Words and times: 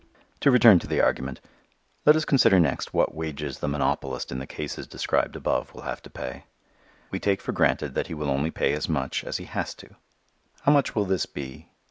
To 0.39 0.49
return 0.49 0.79
to 0.79 0.87
the 0.87 0.99
argument. 0.99 1.41
Let 2.07 2.15
us 2.15 2.25
consider 2.25 2.59
next 2.59 2.91
what 2.91 3.13
wages 3.13 3.59
the 3.59 3.67
monopolist 3.67 4.31
in 4.31 4.39
the 4.39 4.47
cases 4.47 4.87
described 4.87 5.35
above 5.35 5.75
will 5.75 5.83
have 5.83 6.01
to 6.01 6.09
pay. 6.09 6.45
We 7.11 7.19
take 7.19 7.39
for 7.39 7.51
granted 7.51 7.93
that 7.93 8.07
he 8.07 8.15
will 8.15 8.31
only 8.31 8.49
pay 8.49 8.73
as 8.73 8.89
much 8.89 9.23
as 9.23 9.37
he 9.37 9.45
has 9.45 9.75
to. 9.75 9.95
How 10.63 10.71
much 10.71 10.95
will 10.95 11.05
this 11.05 11.27
be? 11.27 11.69